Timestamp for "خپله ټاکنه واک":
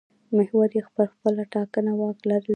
1.13-2.17